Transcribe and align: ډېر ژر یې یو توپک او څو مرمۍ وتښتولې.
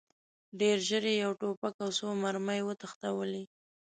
ډېر 0.59 0.77
ژر 0.87 1.03
یې 1.11 1.15
یو 1.23 1.31
توپک 1.41 1.75
او 1.85 1.89
څو 1.97 2.05
مرمۍ 2.23 2.59
وتښتولې. 2.63 3.43